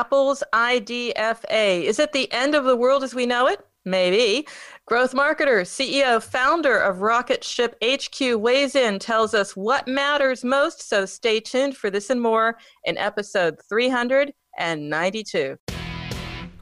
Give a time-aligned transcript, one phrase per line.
[0.00, 1.82] Apple's IDFA.
[1.82, 3.60] Is it the end of the world as we know it?
[3.84, 4.48] Maybe.
[4.86, 10.88] Growth marketer, CEO, founder of Rocket Ship HQ weighs in, tells us what matters most.
[10.88, 15.58] So stay tuned for this and more in episode 392.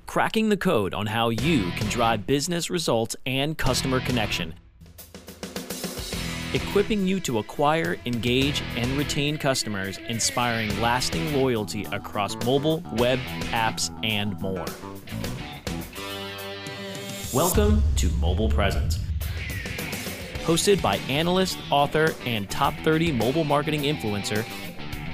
[0.07, 4.53] Cracking the code on how you can drive business results and customer connection
[6.55, 13.19] equipping you to acquire, engage, and retain customers, inspiring lasting loyalty across mobile, web,
[13.51, 14.65] apps, and more.
[17.35, 18.99] Welcome to Mobile Presence.
[20.45, 24.47] Hosted by analyst, author, and top 30 mobile marketing influencer,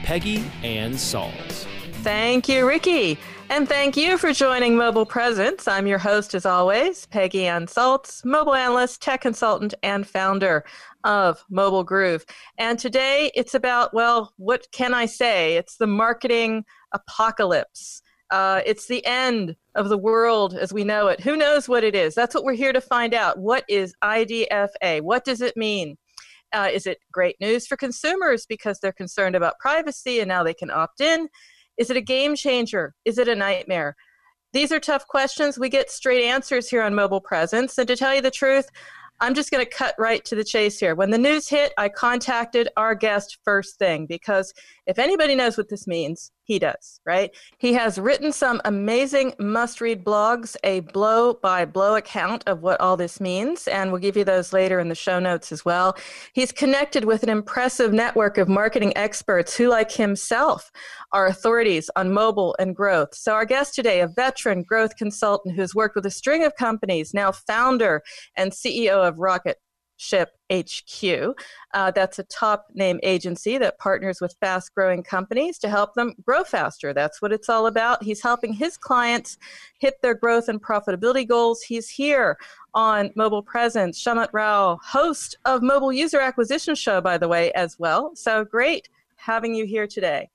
[0.05, 1.67] Peggy Anne Salz.
[2.05, 3.19] Thank you, Ricky.
[3.51, 5.67] And thank you for joining Mobile Presence.
[5.67, 10.65] I'm your host, as always, Peggy Anne Salz, mobile analyst, tech consultant, and founder
[11.05, 12.25] of Mobile Groove.
[12.59, 15.57] And today it's about, well, what can I say?
[15.57, 18.03] It's the marketing apocalypse.
[18.31, 21.21] Uh, it's the end of the world as we know it.
[21.21, 22.15] Who knows what it is?
[22.15, 23.39] That's what we're here to find out.
[23.39, 25.03] What is IDFA?
[25.03, 25.97] What does it mean?
[26.53, 30.55] Uh, is it great news for consumers because they're concerned about privacy and now they
[30.55, 31.29] can opt in?
[31.77, 32.95] Is it a game changer?
[33.05, 33.97] Is it a nightmare?
[34.53, 35.59] These are tough questions.
[35.59, 37.77] We get straight answers here on Mobile Presence.
[37.77, 38.71] And to tell you the truth,
[39.25, 40.95] I'm just going to cut right to the chase here.
[40.95, 44.53] When the news hit, I contacted our guest first thing because
[44.87, 47.35] if anybody knows what this means, he does, right?
[47.59, 52.81] He has written some amazing must read blogs, a blow by blow account of what
[52.81, 55.97] all this means, and we'll give you those later in the show notes as well.
[56.35, 60.71] He's connected with an impressive network of marketing experts who, like himself,
[61.13, 63.15] are authorities on mobile and growth.
[63.15, 67.15] So, our guest today, a veteran growth consultant who's worked with a string of companies,
[67.15, 68.03] now founder
[68.37, 69.59] and CEO of Rocket
[69.97, 71.35] Ship HQ.
[71.73, 76.15] Uh, that's a top name agency that partners with fast growing companies to help them
[76.25, 76.93] grow faster.
[76.93, 78.03] That's what it's all about.
[78.03, 79.39] He's helping his clients
[79.79, 81.63] hit their growth and profitability goals.
[81.63, 82.37] He's here
[82.75, 84.03] on Mobile Presence.
[84.03, 88.15] Shamanth Rao, host of Mobile User Acquisition Show, by the way, as well.
[88.17, 90.29] So great having you here today.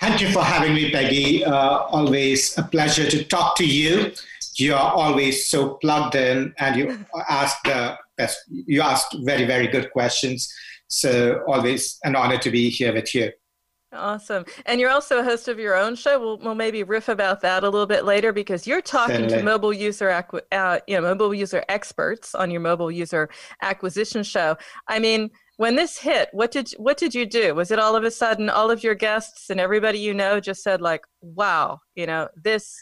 [0.00, 1.44] Thank you for having me, Peggy.
[1.44, 4.12] Uh, always a pleasure to talk to you.
[4.56, 8.38] You are always so plugged in, and you ask the best.
[8.48, 10.52] You asked very, very good questions.
[10.88, 13.30] So always an honor to be here with you.
[13.94, 14.44] Awesome.
[14.66, 16.18] And you're also a host of your own show.
[16.18, 19.38] We'll, we'll maybe riff about that a little bit later because you're talking Certainly.
[19.38, 20.10] to mobile user,
[20.50, 23.30] uh, you know, mobile user experts on your mobile user
[23.62, 24.56] acquisition show.
[24.88, 27.54] I mean, when this hit, what did what did you do?
[27.54, 30.64] Was it all of a sudden all of your guests and everybody you know just
[30.64, 32.76] said like, "Wow, you know, this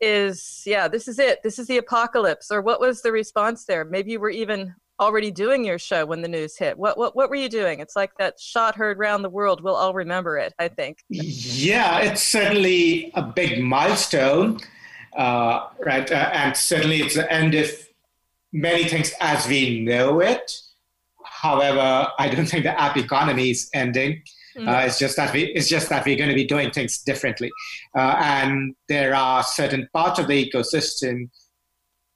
[0.00, 1.42] is yeah this is it.
[1.42, 2.50] This is the apocalypse.
[2.50, 3.84] Or what was the response there?
[3.84, 6.78] Maybe you were even already doing your show when the news hit.
[6.78, 7.80] What what, what were you doing?
[7.80, 9.62] It's like that shot heard round the world.
[9.62, 10.98] We'll all remember it i think.
[11.08, 14.60] Yeah it's certainly a big milestone
[15.16, 17.70] uh, right uh, and certainly it's the end of
[18.52, 20.52] many things as we know it.
[21.24, 24.22] However i don't think the app economy is ending
[24.60, 24.68] Mm-hmm.
[24.68, 27.50] Uh, it's just that we it's just that we're going to be doing things differently,
[27.96, 31.30] uh, and there are certain parts of the ecosystem,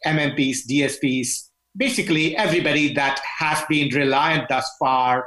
[0.05, 5.27] MMPs, DSPs, basically everybody that has been reliant thus far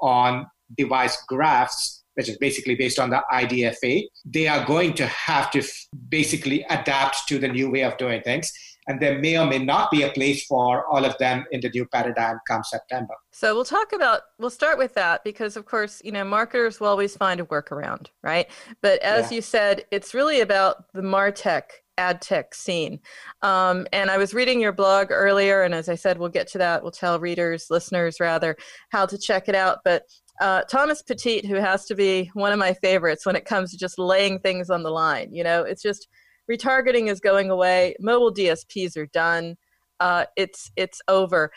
[0.00, 0.46] on
[0.76, 5.58] device graphs which is basically based on the IDFA, they are going to have to
[5.58, 8.52] f- basically adapt to the new way of doing things.
[8.86, 11.70] And there may or may not be a place for all of them in the
[11.70, 13.14] new paradigm come September.
[13.32, 16.88] So we'll talk about, we'll start with that because, of course, you know, marketers will
[16.88, 18.48] always find a workaround, right?
[18.82, 19.36] But as yeah.
[19.36, 21.62] you said, it's really about the MarTech
[21.96, 23.00] ad tech scene.
[23.42, 26.58] Um, and I was reading your blog earlier, and as I said, we'll get to
[26.58, 26.82] that.
[26.82, 28.56] We'll tell readers, listeners rather,
[28.90, 29.78] how to check it out.
[29.84, 30.02] But
[30.40, 33.78] uh, Thomas Petit, who has to be one of my favorites when it comes to
[33.78, 35.32] just laying things on the line.
[35.32, 36.08] You know, it's just
[36.50, 37.94] retargeting is going away.
[38.00, 39.56] Mobile DSPs are done.
[40.00, 41.50] Uh, it's it's over.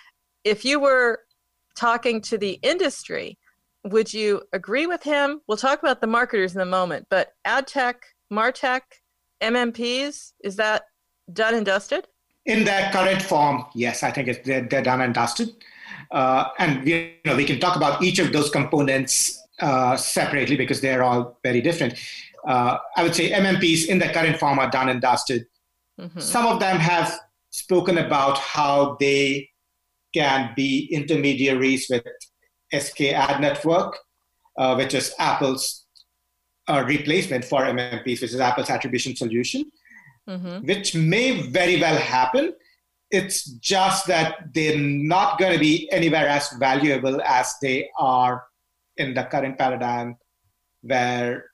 [0.44, 1.19] If you were
[1.75, 3.38] talking to the industry,
[3.84, 5.42] would you agree with him?
[5.48, 8.81] We'll talk about the marketers in a moment, but ad tech, martech,
[9.42, 10.84] MMPs, is that
[11.31, 12.07] done and dusted?
[12.45, 15.50] In their current form, yes, I think it's, they're, they're done and dusted.
[16.12, 20.56] Uh, and we, you know, we can talk about each of those components uh, separately
[20.56, 21.95] because they're all very different.
[22.48, 25.46] Uh, I would say MMPs in the current form are done and dusted.
[26.00, 26.20] Mm-hmm.
[26.20, 29.50] Some of them have spoken about how they
[30.14, 32.06] can be intermediaries with
[32.74, 33.98] SK Ad Network,
[34.58, 35.86] uh, which is Apple's
[36.70, 39.70] uh, replacement for MMPs, which is Apple's attribution solution,
[40.30, 40.66] mm-hmm.
[40.66, 42.54] which may very well happen.
[43.12, 48.44] It's just that they're not going to be anywhere as valuable as they are
[48.96, 50.18] in the current paradigm,
[50.82, 51.46] where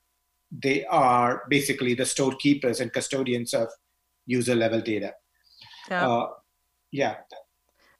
[0.62, 3.68] they are basically the storekeepers and custodians of
[4.26, 5.12] user level data.
[5.90, 6.08] Yeah.
[6.08, 6.26] Uh,
[6.92, 7.16] yeah.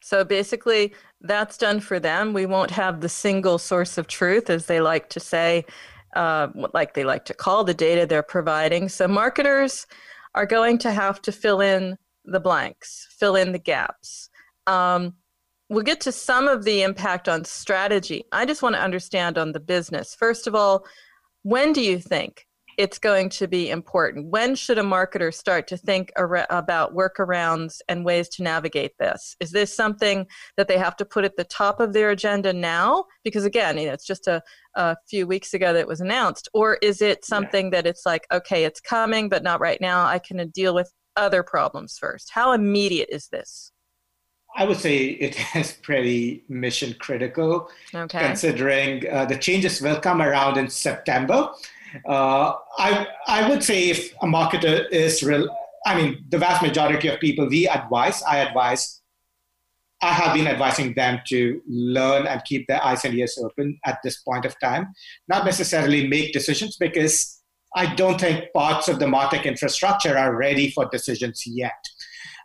[0.00, 2.32] So basically, that's done for them.
[2.32, 5.64] We won't have the single source of truth, as they like to say,
[6.14, 8.88] uh, like they like to call the data they're providing.
[8.88, 9.86] So marketers
[10.34, 14.28] are going to have to fill in the blanks, fill in the gaps.
[14.66, 15.14] Um,
[15.68, 18.24] we'll get to some of the impact on strategy.
[18.30, 20.14] I just want to understand on the business.
[20.14, 20.84] First of all,
[21.44, 22.46] when do you think
[22.76, 24.30] it's going to be important?
[24.30, 29.36] When should a marketer start to think ar- about workarounds and ways to navigate this?
[29.40, 30.26] Is this something
[30.56, 33.04] that they have to put at the top of their agenda now?
[33.22, 34.42] Because again, you know, it's just a,
[34.74, 36.48] a few weeks ago that it was announced.
[36.54, 37.70] Or is it something yeah.
[37.72, 40.04] that it's like, okay, it's coming, but not right now.
[40.04, 42.30] I can deal with other problems first.
[42.32, 43.70] How immediate is this?
[44.54, 48.20] I would say it is pretty mission critical, okay.
[48.20, 51.50] considering uh, the changes will come around in September.
[52.06, 55.48] Uh, I, I would say if a marketer is real,
[55.86, 59.00] I mean, the vast majority of people we advise, I advise,
[60.02, 63.98] I have been advising them to learn and keep their eyes and ears open at
[64.02, 64.92] this point of time,
[65.28, 67.40] not necessarily make decisions because
[67.76, 71.84] I don't think parts of the MarTech infrastructure are ready for decisions yet.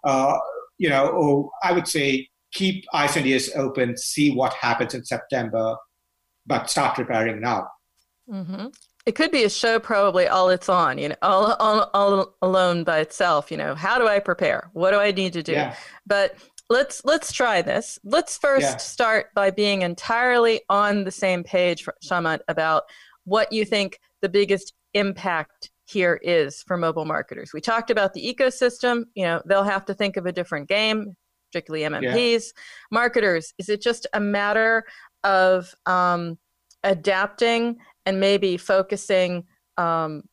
[0.03, 0.38] Uh,
[0.79, 5.05] you know, oh, I would say keep eyes and ears open, see what happens in
[5.05, 5.75] September,
[6.47, 7.67] but start preparing now.
[8.27, 8.67] Mm-hmm
[9.05, 12.83] it could be a show probably all it's on you know all, all, all alone
[12.83, 15.75] by itself you know how do i prepare what do i need to do yeah.
[16.05, 16.35] but
[16.69, 18.77] let's let's try this let's first yeah.
[18.77, 22.83] start by being entirely on the same page Shamanth, about
[23.23, 27.51] what you think the biggest impact here is for mobile marketers.
[27.53, 31.15] We talked about the ecosystem you know they'll have to think of a different game
[31.51, 32.62] particularly mmps yeah.
[32.91, 34.83] marketers is it just a matter
[35.24, 36.38] of um,
[36.83, 39.44] adapting and maybe focusing
[39.77, 40.24] um,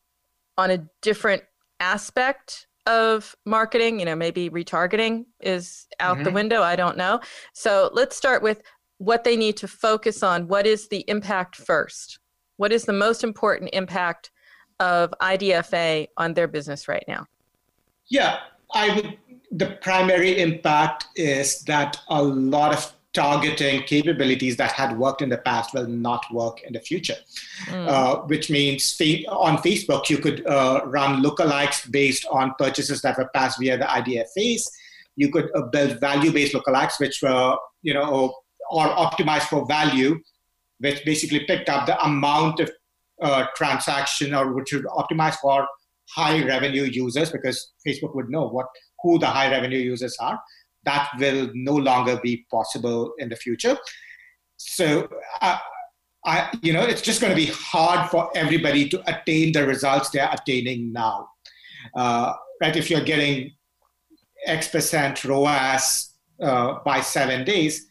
[0.57, 1.43] on a different
[1.79, 3.99] aspect of marketing?
[3.99, 6.23] You know maybe retargeting is out mm-hmm.
[6.23, 7.19] the window i don't know.
[7.53, 8.61] So let's start with
[8.99, 10.47] what they need to focus on.
[10.47, 12.19] What is the impact first?
[12.57, 14.31] What is the most important impact
[14.79, 17.25] of idfa on their business right now
[18.07, 18.39] yeah
[18.73, 19.17] i would
[19.51, 25.39] the primary impact is that a lot of targeting capabilities that had worked in the
[25.39, 27.15] past will not work in the future.
[27.65, 27.87] Mm.
[27.87, 28.95] Uh, which means
[29.29, 33.85] on Facebook, you could uh, run lookalikes based on purchases that were passed via the
[33.85, 34.63] IDFAs.
[35.15, 38.35] You could uh, build value-based lookalikes, which were, you know, or,
[38.69, 40.19] or optimized for value,
[40.77, 42.69] which basically picked up the amount of
[43.21, 45.67] uh, transaction or which would optimize for
[46.15, 48.67] high revenue users because Facebook would know what
[49.01, 50.39] who the high revenue users are
[50.85, 53.77] that will no longer be possible in the future.
[54.55, 55.07] So,
[55.41, 55.57] uh,
[56.25, 60.09] I, you know, it's just going to be hard for everybody to attain the results
[60.09, 61.29] they're attaining now.
[61.95, 62.75] Uh, right?
[62.75, 63.51] If you're getting
[64.45, 67.87] X percent ROAS uh, by seven days,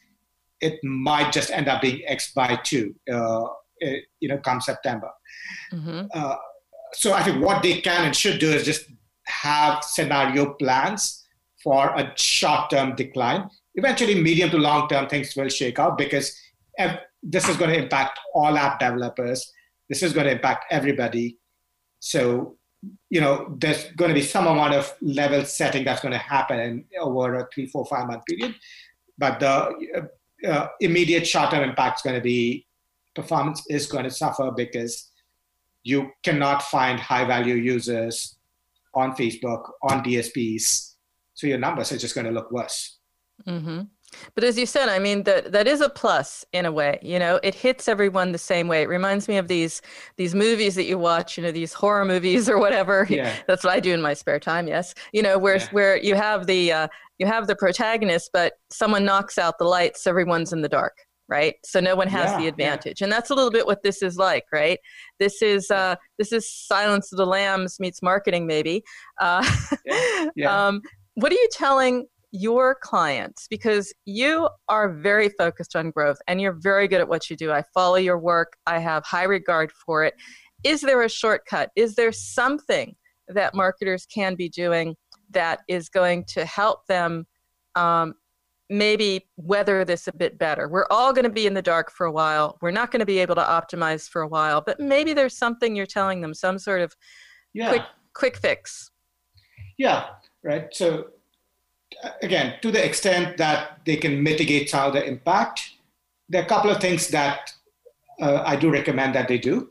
[0.61, 3.45] it might just end up being X by two, uh,
[3.81, 5.11] you know, come September.
[5.73, 6.07] Mm-hmm.
[6.13, 6.37] Uh,
[6.95, 8.91] so I think what they can and should do is just
[9.27, 11.25] have scenario plans
[11.63, 13.49] for a short term decline.
[13.75, 16.41] Eventually, medium to long term things will shake out because
[17.23, 19.53] this is going to impact all app developers.
[19.89, 21.39] This is going to impact everybody.
[22.01, 22.57] So,
[23.11, 26.61] you know, there's going to be some amount of level setting that's going to happen
[26.61, 28.55] in, over a three, four, five month period.
[29.19, 30.09] But the
[30.45, 32.66] uh, uh, immediate short term impact is going to be
[33.17, 35.11] performance is going to suffer because
[35.83, 38.37] you cannot find high value users
[38.95, 40.95] on Facebook, on DSPs.
[41.35, 42.99] So your numbers are just going to look worse.
[43.47, 43.83] Mm-hmm.
[44.35, 46.99] But as you said, I mean that that is a plus in a way.
[47.03, 48.83] You know, it hits everyone the same way.
[48.83, 49.83] It reminds me of these
[50.17, 51.37] these movies that you watch.
[51.37, 53.07] You know, these horror movies or whatever.
[53.11, 53.35] Yeah.
[53.47, 54.69] That's what I do in my spare time.
[54.69, 54.95] Yes.
[55.13, 55.69] You know, where yeah.
[55.73, 60.07] where you have the uh, you have the protagonist, but someone knocks out the lights.
[60.07, 63.05] Everyone's in the dark right so no one has yeah, the advantage yeah.
[63.05, 64.79] and that's a little bit what this is like right
[65.19, 68.83] this is uh this is silence of the lambs meets marketing maybe
[69.21, 69.45] uh
[70.37, 70.81] yeah, um
[71.15, 76.59] what are you telling your clients because you are very focused on growth and you're
[76.61, 77.51] very good at what you do.
[77.51, 80.15] I follow your work, I have high regard for it.
[80.65, 81.71] Is there a shortcut?
[81.77, 82.95] Is there something
[83.29, 84.97] that marketers can be doing
[85.31, 87.27] that is going to help them
[87.75, 88.15] um,
[88.69, 90.69] maybe weather this a bit better?
[90.69, 92.59] We're all going to be in the dark for a while.
[92.61, 95.77] We're not going to be able to optimize for a while, but maybe there's something
[95.77, 96.95] you're telling them, some sort of
[97.53, 97.69] yeah.
[97.69, 97.83] quick
[98.15, 98.91] quick fix.
[99.79, 100.07] Yeah,
[100.43, 100.69] right.
[100.73, 101.09] So
[102.23, 105.61] again, to the extent that they can mitigate some of the impact,
[106.29, 107.53] there are a couple of things that
[108.21, 109.71] uh, I do recommend that they do.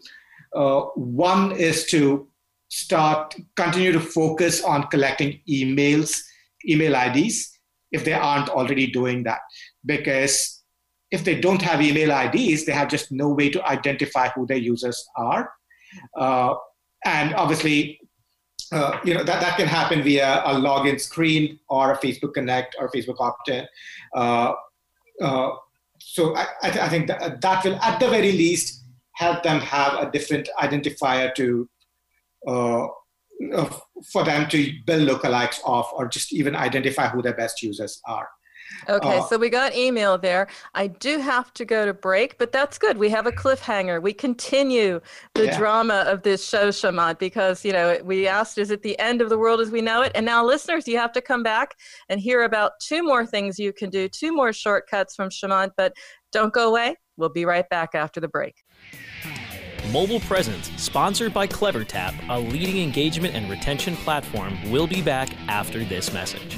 [0.55, 2.27] Uh, one is to
[2.69, 6.21] start, continue to focus on collecting emails,
[6.67, 7.54] email IDs,
[7.91, 9.39] if they aren't already doing that.
[9.85, 10.63] Because
[11.11, 14.57] if they don't have email IDs, they have just no way to identify who their
[14.57, 15.51] users are.
[16.17, 16.55] Uh,
[17.05, 17.99] and obviously,
[18.71, 22.75] uh, you know that, that can happen via a login screen or a Facebook Connect
[22.79, 23.65] or Facebook opt-in.
[24.15, 24.53] Uh,
[25.21, 25.51] uh,
[25.99, 29.59] so I, I, th- I, think that, that will, at the very least, help them
[29.61, 31.69] have a different identifier to
[32.47, 32.87] uh,
[34.11, 38.27] for them to build lookalikes off or just even identify who their best users are.
[38.89, 40.47] Okay, uh, so we got email there.
[40.73, 42.97] I do have to go to break, but that's good.
[42.97, 44.01] We have a cliffhanger.
[44.01, 45.01] We continue
[45.33, 45.57] the yeah.
[45.57, 49.29] drama of this show, Shamanth, because you know we asked, "Is it the end of
[49.29, 51.75] the world as we know it?" And now, listeners, you have to come back
[52.09, 55.71] and hear about two more things you can do, two more shortcuts from Shamanth.
[55.77, 55.93] But
[56.31, 56.95] don't go away.
[57.17, 58.55] We'll be right back after the break.
[59.91, 65.83] Mobile Presence, sponsored by CleverTap, a leading engagement and retention platform, will be back after
[65.83, 66.57] this message.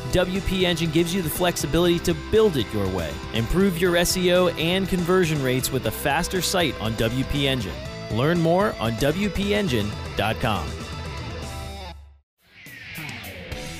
[0.11, 3.11] WP Engine gives you the flexibility to build it your way.
[3.33, 7.73] Improve your SEO and conversion rates with a faster site on WP Engine.
[8.11, 10.67] Learn more on WPEngine.com.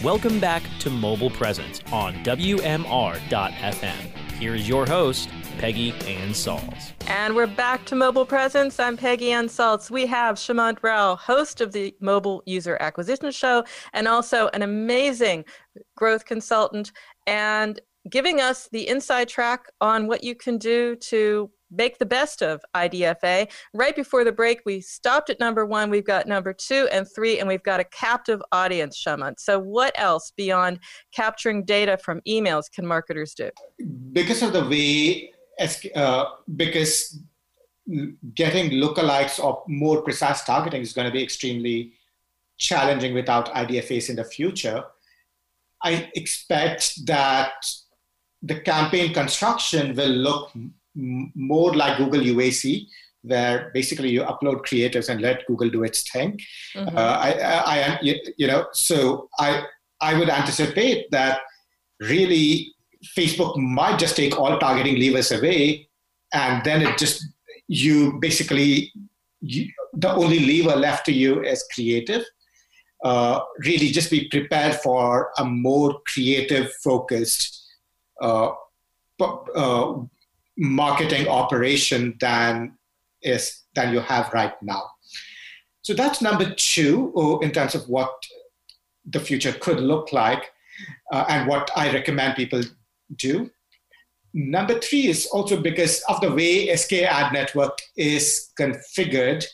[0.04, 4.18] Welcome back to Mobile Presence on WMR.FM.
[4.40, 5.30] Here is your host,
[5.62, 6.92] Peggy Anne Salz.
[7.06, 8.80] And we're back to Mobile Presence.
[8.80, 9.92] I'm Peggy Anne Salz.
[9.92, 13.64] We have Shamanth Rao, host of the Mobile User Acquisition Show,
[13.94, 15.46] and also an amazing
[15.96, 16.92] growth consultant,
[17.28, 22.42] and giving us the inside track on what you can do to make the best
[22.42, 23.48] of IDFA.
[23.76, 25.92] Right before the break, we stopped at number one.
[25.92, 29.40] We've got number two and three, and we've got a captive audience, Shamanth.
[29.40, 30.80] So, what else beyond
[31.12, 33.52] capturing data from emails can marketers do?
[34.12, 35.34] Because of the way,
[35.96, 36.26] uh,
[36.56, 37.20] because
[38.34, 41.94] getting lookalikes or more precise targeting is going to be extremely
[42.58, 44.84] challenging without IDFAs in the future.
[45.84, 47.54] I expect that
[48.42, 50.52] the campaign construction will look
[50.94, 52.88] more like Google UAC,
[53.24, 56.40] where basically you upload creatives and let Google do its thing.
[56.76, 56.98] Mm-hmm.
[56.98, 58.00] Uh, I, I, I,
[58.38, 59.64] you know, so I,
[60.00, 61.42] I would anticipate that
[62.00, 62.74] really
[63.18, 65.90] Facebook might just take all targeting levers away
[66.34, 67.26] and then it just
[67.68, 68.92] you basically
[69.42, 72.24] you, the only lever left to you is creative.
[73.04, 77.66] Uh, really, just be prepared for a more creative, focused
[78.22, 78.52] uh,
[79.20, 79.94] uh,
[80.58, 82.78] marketing operation than
[83.24, 84.84] is than you have right now.
[85.82, 88.14] So that's number two uh, in terms of what
[89.06, 90.52] the future could look like
[91.12, 92.62] uh, and what I recommend people
[93.16, 93.50] do.
[94.34, 99.46] Number three is also because of the way SK Ad Network is configured.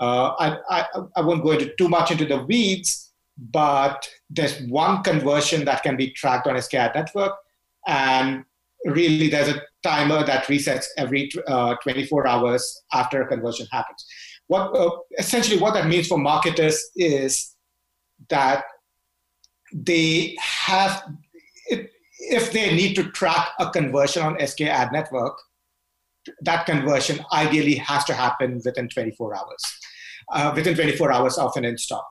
[0.00, 5.02] Uh, I, I, I won't go into too much into the weeds, but there's one
[5.02, 7.34] conversion that can be tracked on SKAdNetwork,
[7.86, 8.44] and
[8.86, 14.04] really there's a timer that resets every uh, 24 hours after a conversion happens.
[14.46, 17.54] What uh, essentially what that means for marketers is
[18.28, 18.64] that
[19.72, 21.02] they have
[22.30, 25.34] if they need to track a conversion on SKAdNetwork,
[26.42, 29.62] that conversion ideally has to happen within 24 hours,
[30.32, 32.06] uh, within 24 hours of an install.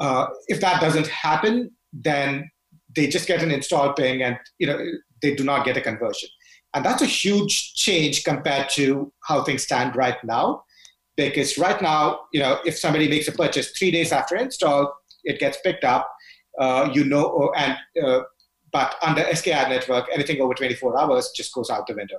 [0.00, 2.48] Uh, if that doesn't happen, then
[2.94, 4.78] they just get an install ping and you know
[5.22, 6.28] they do not get a conversion.
[6.74, 10.62] And that's a huge change compared to how things stand right now.
[11.16, 15.40] Because right now, you know, if somebody makes a purchase three days after install, it
[15.40, 16.08] gets picked up.
[16.58, 18.20] Uh, you know, and uh,
[18.72, 22.18] but under SKAdNetwork, anything over 24 hours just goes out the window.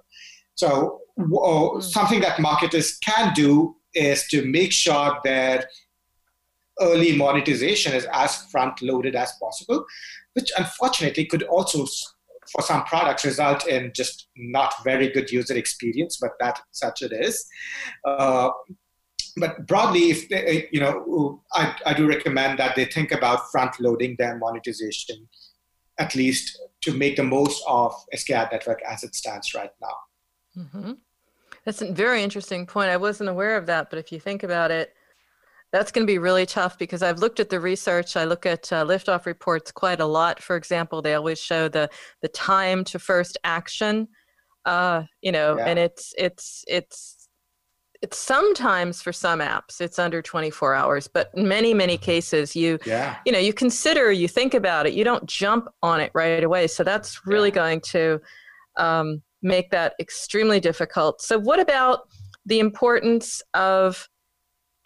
[0.56, 1.82] So mm.
[1.84, 5.68] something that marketers can do is to make sure that
[6.82, 9.86] early monetization is as front loaded as possible,
[10.34, 11.86] which unfortunately could also
[12.52, 17.12] for some products result in just not very good user experience, but that such it
[17.14, 17.46] is.
[18.06, 18.50] Uh,
[19.38, 23.80] but broadly, if they, you know, I, I do recommend that they think about front
[23.80, 25.28] loading their monetization
[26.00, 30.64] at least to make the most of SKAdNetwork as it stands right now.
[30.64, 30.92] Mm-hmm.
[31.66, 32.90] That's a very interesting point.
[32.90, 34.94] I wasn't aware of that, but if you think about it,
[35.72, 38.16] that's going to be really tough because I've looked at the research.
[38.16, 40.42] I look at uh, liftoff reports quite a lot.
[40.42, 41.90] For example, they always show the
[42.22, 44.08] the time to first action.
[44.66, 45.66] Uh, you know, yeah.
[45.68, 47.19] and it's it's it's
[48.02, 52.80] it's sometimes for some apps it's under 24 hours but in many many cases you
[52.86, 53.18] yeah.
[53.26, 56.68] you know you consider you think about it you don't jump on it right away
[56.68, 57.56] so that's really yeah.
[57.56, 58.22] going to
[58.78, 62.08] um, make that extremely difficult so what about
[62.46, 64.08] the importance of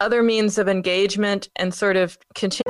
[0.00, 2.63] other means of engagement and sort of continue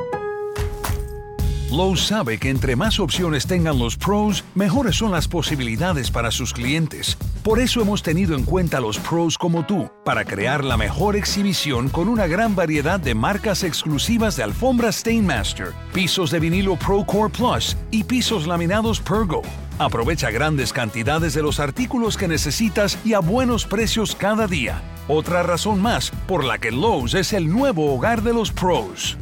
[1.76, 6.52] Lowe's sabe que entre más opciones tengan los pros, mejores son las posibilidades para sus
[6.52, 7.18] clientes.
[7.42, 11.88] Por eso hemos tenido en cuenta los pros como tú, para crear la mejor exhibición
[11.88, 17.76] con una gran variedad de marcas exclusivas de alfombra Stainmaster, pisos de vinilo ProCore Plus
[17.90, 19.42] y pisos laminados Pergo.
[19.78, 24.80] Aprovecha grandes cantidades de los artículos que necesitas y a buenos precios cada día.
[25.08, 29.18] Otra razón más por la que Lowe's es el nuevo hogar de los pros.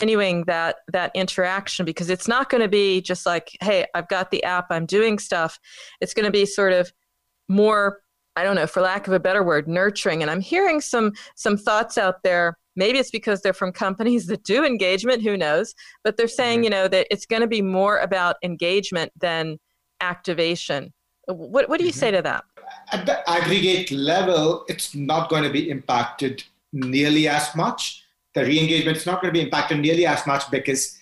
[0.00, 4.30] Continuing that that interaction because it's not going to be just like hey i've got
[4.30, 5.58] the app i'm doing stuff.
[6.00, 6.92] It's going to be sort of
[7.48, 8.00] more
[8.36, 10.22] i don't know for lack of a better word nurturing.
[10.22, 12.56] And i'm hearing some some thoughts out there.
[12.76, 15.74] Maybe it's because they're from companies that do engagement who knows?
[16.04, 16.64] But they're saying mm-hmm.
[16.64, 19.58] you know that it's going to be more about engagement than
[20.00, 20.92] activation.
[21.26, 22.00] What, what do you mm-hmm.
[22.00, 22.44] say to that?
[22.92, 27.99] At the aggregate level it's not going to be impacted nearly as much
[28.34, 30.98] the re-engagement is not going to be impacted nearly as much because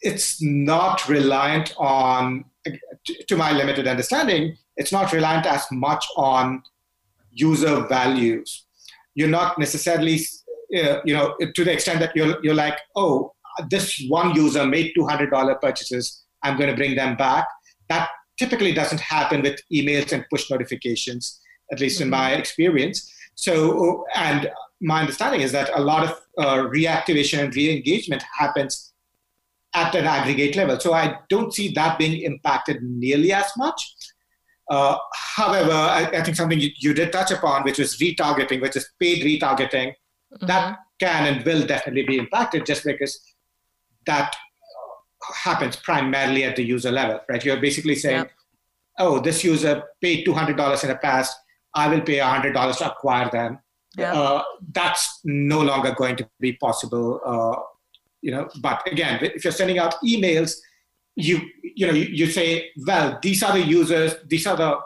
[0.00, 2.44] it's not reliant on,
[3.28, 6.62] to my limited understanding, it's not reliant as much on
[7.30, 8.66] user values.
[9.14, 10.20] You're not necessarily,
[10.76, 13.32] uh, you know, to the extent that you're, you're like, oh,
[13.70, 17.46] this one user made $200 purchases, I'm going to bring them back.
[17.88, 22.04] That typically doesn't happen with emails and push notifications, at least mm-hmm.
[22.04, 23.12] in my experience.
[23.34, 24.50] So, and
[24.82, 28.92] my understanding is that a lot of uh, reactivation and re-engagement happens
[29.74, 30.78] at an aggregate level.
[30.78, 33.94] So I don't see that being impacted nearly as much.
[34.70, 38.76] Uh, however, I, I, think something you, you, did touch upon, which was retargeting, which
[38.76, 40.46] is paid retargeting, mm-hmm.
[40.46, 43.20] that can and will definitely be impacted just because
[44.06, 44.34] that
[45.34, 47.44] happens primarily at the user level, right?
[47.44, 48.26] You're basically saying,
[48.98, 51.36] oh, this user paid $200 in the past,
[51.74, 53.58] I will pay $100 to acquire them
[53.96, 54.12] yeah.
[54.12, 57.20] Uh, that's no longer going to be possible.
[57.24, 57.62] Uh,
[58.20, 60.56] you know, but again, if you're sending out emails,
[61.16, 64.78] you you know you, you say, well, these are the users, these are the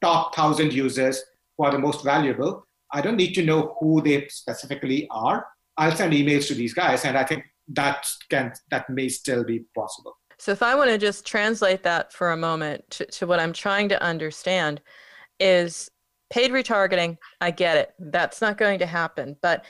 [0.00, 1.22] top thousand users
[1.56, 2.66] who are the most valuable.
[2.92, 5.46] I don't need to know who they specifically are.
[5.76, 9.64] I'll send emails to these guys, and I think that can that may still be
[9.74, 10.16] possible.
[10.38, 13.52] So if I want to just translate that for a moment to, to what I'm
[13.52, 14.80] trying to understand
[15.38, 15.88] is
[16.32, 17.90] paid retargeting, I get it.
[17.98, 19.36] That's not going to happen.
[19.42, 19.66] But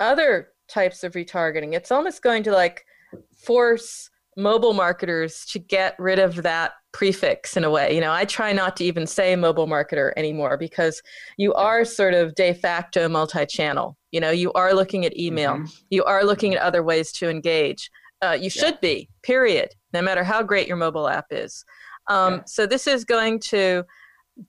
[0.00, 2.84] other types of retargeting, it's almost going to like
[3.32, 7.94] force mobile marketers to get rid of that prefix in a way.
[7.94, 11.00] You know, I try not to even say mobile marketer anymore because
[11.36, 13.96] you are sort of de facto multi channel.
[14.10, 15.66] You know, you are looking at email, mm-hmm.
[15.90, 17.88] you are looking at other ways to engage.
[18.20, 18.94] Uh, you should yeah.
[18.94, 21.64] be, period, no matter how great your mobile app is.
[22.08, 22.42] Um, yeah.
[22.46, 23.84] So, this is going to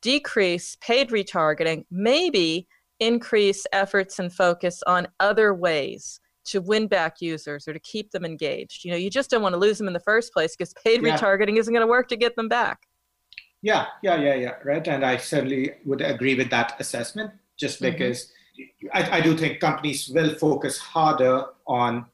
[0.01, 2.67] decrease paid retargeting, maybe
[2.99, 8.25] increase efforts and focus on other ways to win back users or to keep them
[8.25, 8.83] engaged.
[8.85, 11.03] You know, you just don't want to lose them in the first place because paid
[11.03, 11.17] yeah.
[11.17, 12.79] retargeting isn't going to work to get them back.
[13.61, 14.87] Yeah, yeah, yeah, yeah, right.
[14.87, 17.91] And I certainly would agree with that assessment just mm-hmm.
[17.91, 18.87] because mm-hmm.
[18.93, 22.05] I, I do think companies will focus harder on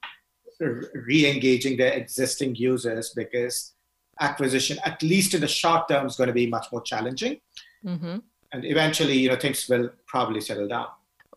[0.59, 3.73] re-engaging their existing users because
[4.19, 7.39] acquisition, at least in the short term, is going to be much more challenging.
[7.85, 8.17] Mm-hmm.
[8.53, 10.87] And eventually, you know, things will probably settle down.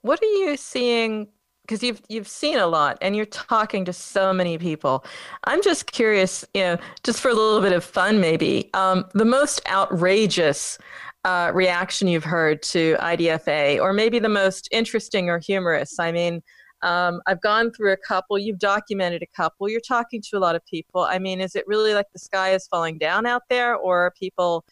[0.03, 1.29] What are you seeing
[1.71, 5.05] because you've you've seen a lot and you're talking to so many people.
[5.45, 9.25] I'm just curious, you know, just for a little bit of fun, maybe um, the
[9.25, 10.79] most outrageous
[11.25, 15.99] uh, reaction you've heard to IDFA, or maybe the most interesting or humorous.
[15.99, 16.43] I mean.
[16.83, 18.39] Um, I've gone through a couple.
[18.39, 19.69] You've documented a couple.
[19.69, 21.03] You're talking to a lot of people.
[21.03, 24.13] I mean, is it really like the sky is falling down out there, or are
[24.13, 24.65] people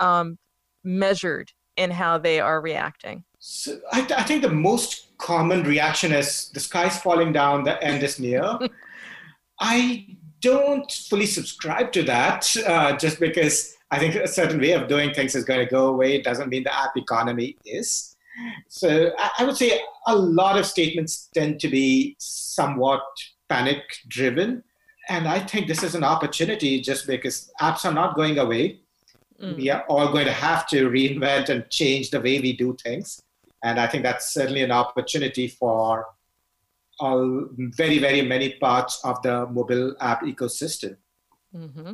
[0.00, 0.38] um,
[0.84, 3.24] measured in how they are reacting?
[3.38, 8.02] So I, I, think the most common reaction is the sky's falling down, the end
[8.02, 8.58] is near.
[9.60, 10.06] I
[10.40, 15.12] don't fully subscribe to that uh, just because I think a certain way of doing
[15.12, 16.16] things is going to go away.
[16.16, 18.16] It doesn't mean the app economy is.
[18.68, 23.02] So I, I would say a lot of statements tend to be somewhat
[23.48, 24.62] panic driven.
[25.08, 28.80] And I think this is an opportunity just because apps are not going away.
[29.42, 29.56] Mm.
[29.56, 33.20] We are all going to have to reinvent and change the way we do things.
[33.64, 36.06] And I think that's certainly an opportunity for
[37.00, 40.96] all, very, very many parts of the mobile app ecosystem.
[41.54, 41.92] Mm-hmm.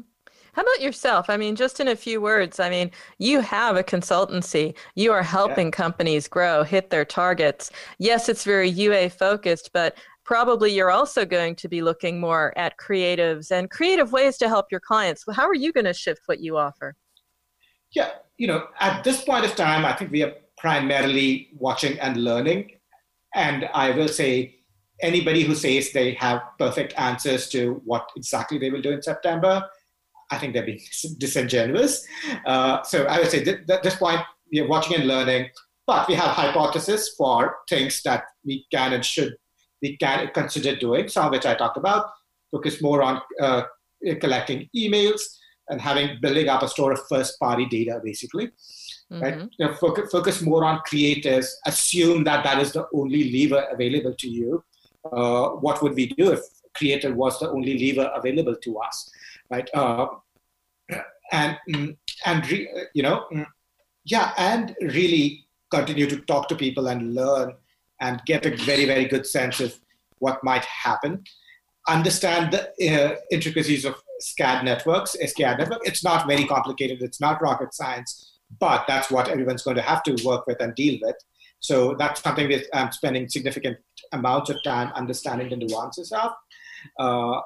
[0.52, 1.30] How about yourself?
[1.30, 4.74] I mean, just in a few words, I mean, you have a consultancy.
[4.96, 5.72] You are helping yeah.
[5.72, 7.70] companies grow, hit their targets.
[7.98, 12.76] Yes, it's very UA focused, but probably you're also going to be looking more at
[12.76, 15.24] creatives and creative ways to help your clients.
[15.32, 16.94] How are you going to shift what you offer?
[17.94, 22.16] Yeah, you know, at this point of time, I think we are primarily watching and
[22.16, 22.72] learning.
[23.34, 24.56] And I will say,
[25.00, 29.64] anybody who says they have perfect answers to what exactly they will do in September,
[30.30, 30.80] I think they're being
[31.18, 32.04] disingenuous.
[32.46, 34.20] Uh, so I would say th- at this point,
[34.52, 35.50] we are watching and learning,
[35.86, 39.34] but we have hypotheses for things that we can and should
[39.80, 41.08] we can consider doing.
[41.08, 42.06] Some of which I talked about.
[42.50, 43.62] Focus more on uh,
[44.20, 45.20] collecting emails
[45.70, 48.50] and having building up a store of first party data, basically
[49.12, 49.22] mm-hmm.
[49.22, 49.50] right?
[49.58, 51.56] You know, focus, focus more on creators.
[51.66, 54.64] Assume that that is the only lever available to you.
[55.10, 56.40] Uh, what would we do if
[56.74, 59.10] creator was the only lever available to us,
[59.50, 59.68] right?
[59.74, 60.06] Uh,
[61.32, 63.46] and mm, and re, you know, mm,
[64.04, 67.52] yeah, and really continue to talk to people and learn
[68.00, 69.78] and get a very very good sense of
[70.18, 71.22] what might happen.
[71.88, 75.80] Understand the uh, intricacies of SKAdNetworks, SKAD network.
[75.84, 77.02] It's not very complicated.
[77.02, 80.74] It's not rocket science but that's what everyone's going to have to work with and
[80.74, 81.16] deal with.
[81.60, 83.78] So that's something that I'm spending significant
[84.12, 86.30] amounts of time understanding the nuances of.
[86.98, 87.40] Uh,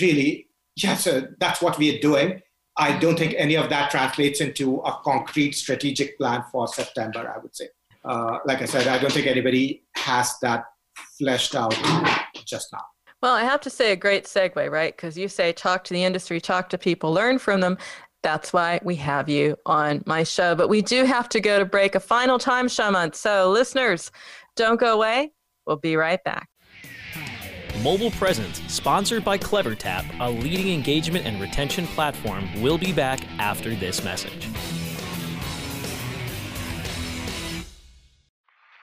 [0.00, 2.40] really, yeah, so that's what we are doing.
[2.76, 7.38] I don't think any of that translates into a concrete strategic plan for September, I
[7.38, 7.68] would say.
[8.04, 10.64] Uh, like I said, I don't think anybody has that
[11.18, 11.74] fleshed out
[12.46, 12.84] just now.
[13.20, 14.94] Well, I have to say a great segue, right?
[14.94, 17.76] Because you say talk to the industry, talk to people, learn from them.
[18.22, 20.54] That's why we have you on my show.
[20.54, 23.16] But we do have to go to break a final time, Shamanth.
[23.16, 24.12] So, listeners,
[24.54, 25.32] don't go away.
[25.66, 26.48] We'll be right back.
[27.82, 33.74] Mobile Presence, sponsored by CleverTap, a leading engagement and retention platform, will be back after
[33.74, 34.48] this message.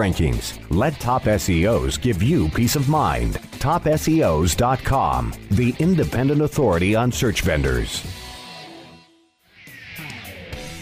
[0.00, 0.58] rankings.
[0.70, 3.34] Let Top SEOs give you peace of mind.
[3.58, 8.04] TopSEOs.com, the independent authority on search vendors.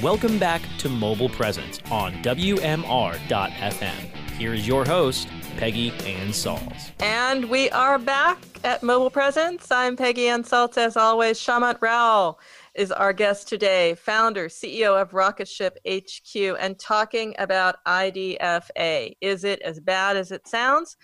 [0.01, 3.99] Welcome back to Mobile Presence on WMR.FM.
[4.39, 5.27] Here is your host,
[5.57, 6.93] Peggy Anne Salz.
[7.01, 9.73] And we are back at Mobile Presence.
[9.73, 11.41] I'm Peggy Anne Salz, as always.
[11.41, 12.37] Shamanth Rao
[12.79, 19.17] is our guest today, founder, CEO of Rocket Ship HQ, and talking about IDFA.
[19.21, 20.97] Is it as bad as it sounds?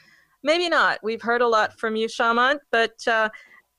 [0.44, 1.00] Maybe not.
[1.02, 3.28] We've heard a lot from you, Shamanth, but uh,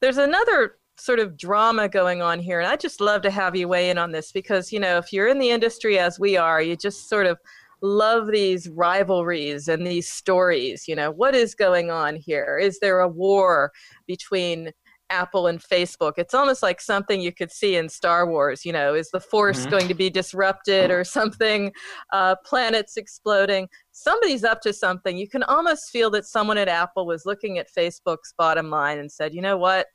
[0.02, 2.60] there's another sort of drama going on here.
[2.60, 5.14] And I just love to have you weigh in on this because, you know, if
[5.14, 7.38] you're in the industry as we are, you just sort of
[7.82, 10.86] love these rivalries and these stories.
[10.86, 12.60] You know, what is going on here?
[12.62, 13.72] Is there a war
[14.06, 14.72] between
[15.10, 16.14] Apple and Facebook?
[16.18, 18.66] It's almost like something you could see in Star Wars.
[18.66, 19.72] You know, is the Force mm-hmm.
[19.72, 21.72] going to be disrupted or something?
[22.14, 23.68] Uh, planets exploding.
[23.92, 25.18] Somebody's up to something.
[25.18, 29.12] You can almost feel that someone at Apple was looking at Facebook's bottom line and
[29.12, 29.88] said, you know what?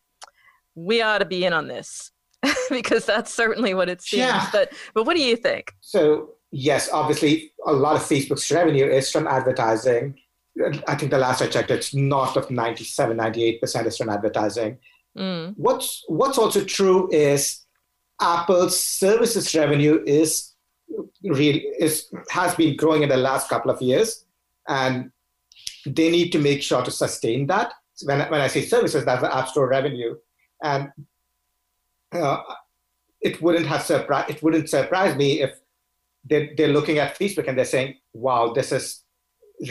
[0.75, 2.13] we ought to be in on this
[2.71, 4.21] because that's certainly what it seems.
[4.21, 4.49] Yeah.
[4.53, 5.73] But but what do you think?
[5.81, 10.19] So yes, obviously a lot of Facebook's revenue is from advertising.
[10.87, 14.79] I think the last I checked, it's north of 97, 98% is from advertising.
[15.17, 15.55] Mm.
[15.57, 17.67] What's what's also true is
[18.21, 20.53] Apple's services revenue is
[21.23, 24.25] really is has been growing in the last couple of years,
[24.69, 25.11] and
[25.87, 27.73] they need to make sure to sustain that.
[28.05, 30.15] When, when I say services, that's the App Store revenue
[30.63, 30.91] and
[32.13, 32.39] uh,
[33.21, 35.59] it wouldn't have surprised it wouldn't surprise me if
[36.25, 39.03] they're, they're looking at Facebook and they're saying, "Wow, this is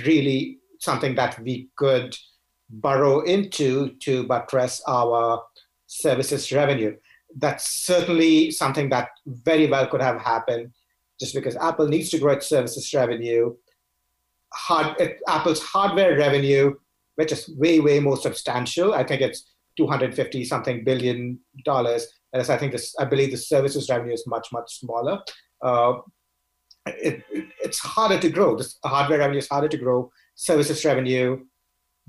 [0.05, 2.15] really something that we could
[2.69, 5.43] burrow into to buttress our
[5.87, 6.95] services revenue."
[7.35, 10.73] That's certainly something that very well could have happened,
[11.19, 13.55] just because Apple needs to grow its services revenue.
[14.53, 16.73] Hard, it, Apple's hardware revenue,
[17.15, 18.93] which is way way more substantial.
[18.93, 22.07] I think it's 250 something billion dollars.
[22.31, 25.21] Whereas I think this, I believe the services revenue is much, much smaller.
[25.61, 25.93] Uh,
[26.85, 28.55] it, it, it's harder to grow.
[28.55, 30.11] The hardware revenue is harder to grow.
[30.35, 31.45] Services revenue,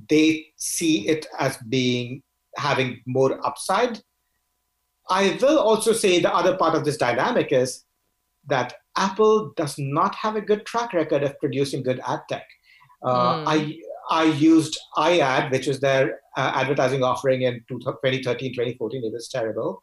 [0.09, 2.23] they see it as being
[2.57, 4.01] having more upside.
[5.09, 7.85] I will also say the other part of this dynamic is
[8.47, 12.47] that Apple does not have a good track record of producing good ad tech.
[13.03, 13.45] Uh, mm.
[13.47, 13.79] I
[14.11, 19.05] I used iAd, which was their uh, advertising offering in 2013, 2014.
[19.05, 19.81] It was terrible.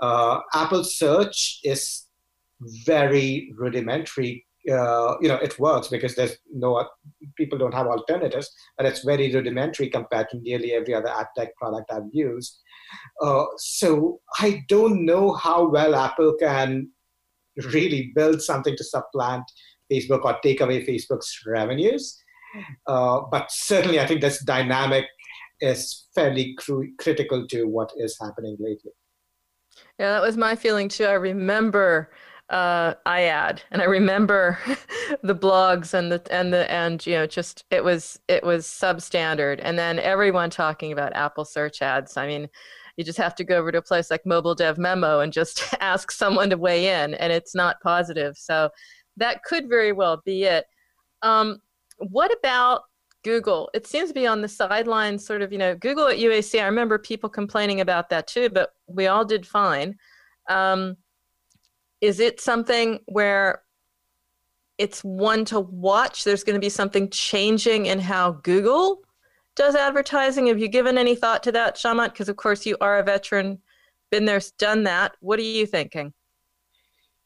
[0.00, 2.06] Uh, Apple Search is
[2.60, 4.45] very rudimentary.
[4.70, 6.88] Uh, you know, it works because there's no
[7.36, 11.54] people don't have alternatives, but it's very rudimentary compared to nearly every other ad tech
[11.56, 12.60] product I've used.
[13.22, 16.90] Uh, so I don't know how well Apple can
[17.72, 19.44] really build something to supplant
[19.90, 22.18] Facebook or take away Facebook's revenues.
[22.86, 25.06] Uh, but certainly, I think this dynamic
[25.60, 26.56] is fairly
[26.98, 28.92] critical to what is happening lately.
[29.98, 31.04] Yeah, that was my feeling too.
[31.04, 32.10] I remember
[32.48, 34.58] uh, iAd, and I remember
[35.22, 39.60] the blogs and the and the and you know just it was it was substandard,
[39.62, 42.16] and then everyone talking about Apple search ads.
[42.16, 42.48] I mean,
[42.96, 45.74] you just have to go over to a place like Mobile Dev Memo and just
[45.80, 48.36] ask someone to weigh in, and it's not positive.
[48.36, 48.70] So
[49.16, 50.66] that could very well be it.
[51.22, 51.60] Um,
[51.98, 52.82] what about
[53.24, 53.70] Google?
[53.74, 56.60] It seems to be on the sidelines, sort of, you know, Google at UAC.
[56.60, 59.96] I remember people complaining about that too, but we all did fine.
[60.48, 60.96] Um,
[62.00, 63.62] is it something where
[64.78, 66.24] it's one to watch?
[66.24, 69.02] There's going to be something changing in how Google
[69.54, 70.48] does advertising.
[70.48, 72.12] Have you given any thought to that, Shamanth?
[72.12, 73.58] Because, of course, you are a veteran,
[74.10, 75.16] been there, done that.
[75.20, 76.12] What are you thinking?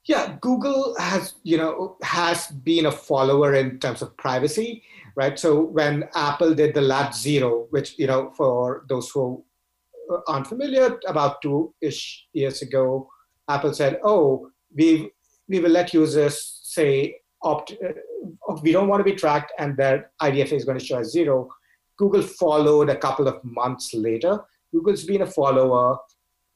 [0.07, 4.83] Yeah, Google has, you know, has been a follower in terms of privacy,
[5.15, 5.39] right?
[5.39, 9.45] So when Apple did the Lab Zero, which, you know, for those who
[10.27, 13.09] aren't familiar, about two-ish years ago,
[13.49, 15.11] Apple said, "Oh, we
[15.49, 17.73] we will let users say opt.
[17.73, 21.13] Uh, we don't want to be tracked, and their IDFA is going to show as
[21.13, 21.49] zero
[22.01, 24.41] Google followed a couple of months later.
[24.73, 25.99] Google's been a follower,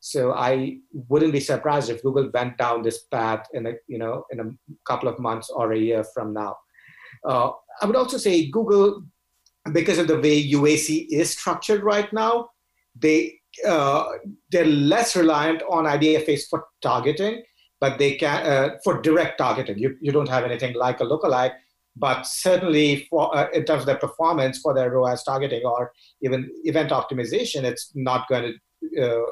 [0.00, 0.78] so I
[1.10, 4.48] wouldn't be surprised if Google went down this path in a you know in a
[4.88, 6.56] couple of months or a year from now.
[7.28, 7.50] Uh,
[7.82, 9.04] I would also say Google,
[9.72, 12.48] because of the way UAC is structured right now,
[12.98, 14.04] they uh,
[14.50, 17.42] they're less reliant on IDFAs for targeting,
[17.84, 19.78] but they can uh, for direct targeting.
[19.84, 21.54] You you don't have anything like a lookalike,
[22.04, 25.92] but certainly for uh, in terms of their performance for their ROAS targeting or
[26.26, 28.54] even event optimization, it's not going to.
[29.04, 29.26] Uh,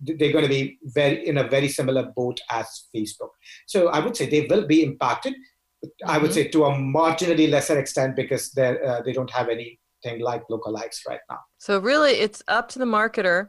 [0.00, 3.32] they're going to be very in a very similar boat as Facebook.
[3.66, 5.32] So I would say they will be impacted.
[5.32, 6.10] Mm-hmm.
[6.10, 6.48] I would mm-hmm.
[6.48, 10.98] say to a marginally lesser extent because they uh, they don't have anything like lookalikes
[11.08, 11.40] right now.
[11.66, 13.48] So really, it's up to the marketer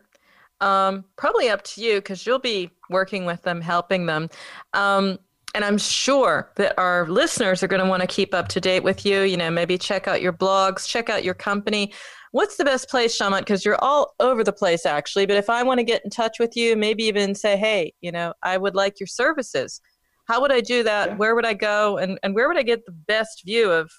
[0.61, 4.29] um, probably up to you because you'll be working with them, helping them.
[4.73, 5.19] Um,
[5.55, 8.83] and I'm sure that our listeners are going to want to keep up to date
[8.83, 9.21] with you.
[9.21, 11.93] You know, maybe check out your blogs, check out your company.
[12.31, 13.39] What's the best place, Shamanth?
[13.39, 15.25] Because you're all over the place, actually.
[15.25, 18.11] But if I want to get in touch with you, maybe even say, hey, you
[18.11, 19.81] know, I would like your services.
[20.27, 21.09] How would I do that?
[21.09, 21.15] Yeah.
[21.15, 21.97] Where would I go?
[21.97, 23.89] And, and where would I get the best view of,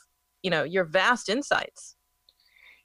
[0.42, 1.96] you know, your vast insights?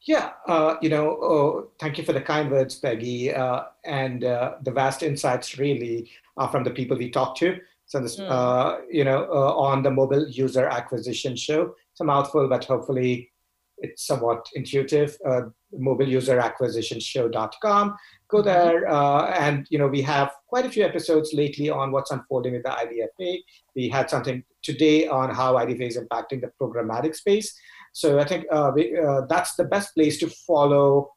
[0.06, 3.34] Yeah, uh, you know, oh, thank you for the kind words, Peggy.
[3.34, 7.58] Uh, and uh, the vast insights really are from the people we talk to.
[7.86, 8.82] So, this, mm.
[8.89, 13.32] you know, uh, on the mobile user acquisition show, it's a mouthful, but hopefully
[13.78, 15.18] it's somewhat intuitive.
[15.26, 15.44] Uh,
[15.80, 17.96] mobileuseracquisitionshow.com.
[18.28, 18.48] Go mm-hmm.
[18.48, 22.54] there, uh, and you know, we have quite a few episodes lately on what's unfolding
[22.54, 23.39] with the IDFA.
[23.76, 27.58] We had something today on how IDFA is impacting the programmatic space.
[27.93, 31.12] So I think uh, we, uh, that's the best place to follow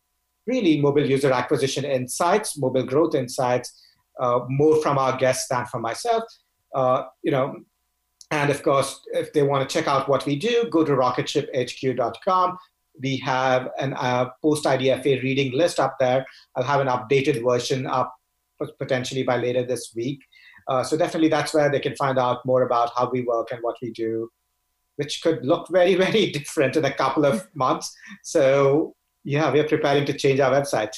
[0.46, 3.82] really mobile user acquisition insights, mobile growth insights,
[4.20, 6.22] uh, more from our guests than from myself.
[6.74, 7.56] Uh, you know,
[8.30, 12.58] and of course, if they want to check out what we do, go to rocketshiphq.com.
[13.00, 16.26] We have an uh, post IDFA reading list up there.
[16.54, 18.14] I'll have an updated version up
[18.78, 20.20] potentially by later this week.
[20.68, 23.62] Uh, so definitely that's where they can find out more about how we work and
[23.62, 24.30] what we do
[24.96, 27.94] which could look very, very different in a couple of months.
[28.22, 30.96] So, yeah, we are preparing to change our website.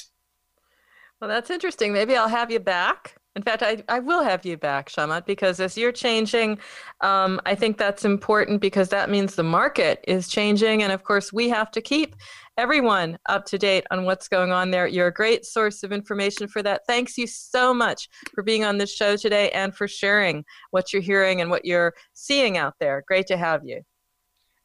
[1.19, 1.91] Well, that's interesting.
[1.91, 3.15] Maybe I'll have you back.
[3.35, 6.57] In fact, I, I will have you back, Shamanth, because as you're changing,
[7.01, 10.81] um, I think that's important because that means the market is changing.
[10.83, 12.15] And of course, we have to keep
[12.59, 14.85] everyone up to date on what's going on there.
[14.85, 16.81] You're a great source of information for that.
[16.87, 21.01] Thanks you so much for being on this show today and for sharing what you're
[21.01, 23.05] hearing and what you're seeing out there.
[23.07, 23.79] Great to have you.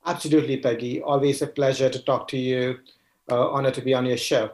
[0.05, 1.03] Absolutely, Peggy.
[1.03, 2.79] Always a pleasure to talk to you.
[3.31, 4.51] Uh, honor to be on your show.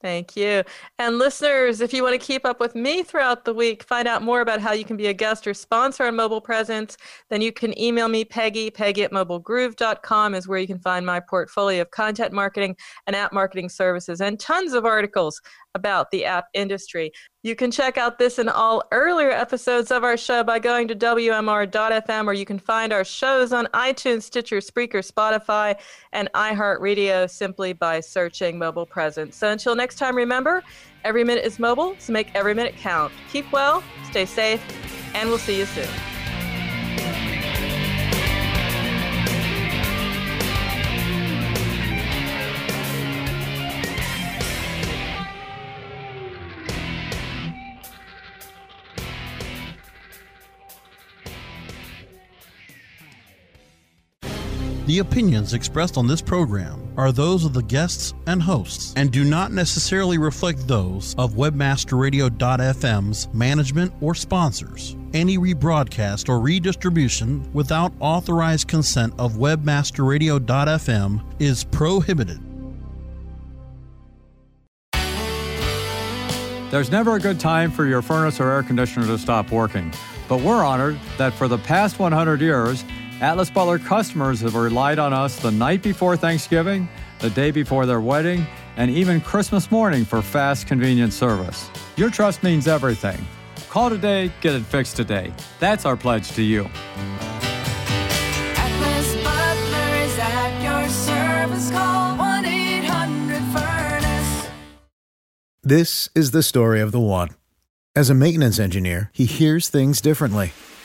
[0.00, 0.62] Thank you.
[1.00, 4.22] And listeners, if you want to keep up with me throughout the week, find out
[4.22, 6.96] more about how you can be a guest or sponsor on Mobile Presence,
[7.30, 8.70] then you can email me, Peggy.
[8.70, 12.76] Peggy at mobilegroove.com is where you can find my portfolio of content marketing
[13.08, 15.40] and app marketing services and tons of articles
[15.78, 17.12] about the app industry.
[17.44, 20.96] You can check out this and all earlier episodes of our show by going to
[20.96, 25.78] WMR.fm, or you can find our shows on iTunes, Stitcher, Spreaker, Spotify,
[26.12, 29.36] and iHeartRadio simply by searching Mobile Presence.
[29.36, 30.64] So until next time, remember,
[31.04, 33.12] every minute is mobile, so make every minute count.
[33.30, 34.60] Keep well, stay safe,
[35.14, 36.17] and we'll see you soon.
[54.88, 59.22] The opinions expressed on this program are those of the guests and hosts and do
[59.22, 64.96] not necessarily reflect those of webmasterradio.fm's management or sponsors.
[65.12, 72.40] Any rebroadcast or redistribution without authorized consent of webmasterradio.fm is prohibited.
[76.70, 79.92] There's never a good time for your furnace or air conditioner to stop working,
[80.30, 82.86] but we're honored that for the past 100 years,
[83.20, 86.88] Atlas Butler customers have relied on us the night before Thanksgiving,
[87.18, 88.46] the day before their wedding,
[88.76, 91.68] and even Christmas morning for fast, convenient service.
[91.96, 93.18] Your trust means everything.
[93.70, 95.32] Call today, get it fixed today.
[95.58, 96.70] That's our pledge to you.
[98.54, 101.72] Atlas Butler is at your service.
[101.72, 104.46] Call 1 800 Furnace.
[105.64, 107.30] This is the story of the one.
[107.96, 110.52] As a maintenance engineer, he hears things differently